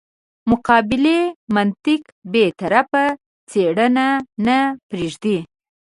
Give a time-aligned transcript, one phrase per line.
[0.49, 1.19] مقابلې
[1.55, 3.05] منطق بې طرفه
[3.49, 4.07] څېړنه
[4.47, 4.57] نه
[4.89, 5.37] پرېږدي.